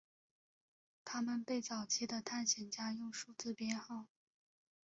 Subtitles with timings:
[1.05, 4.07] 他们被早期的探险家用数字编号。